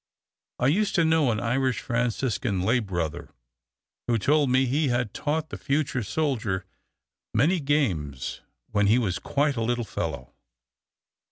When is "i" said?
0.57-0.65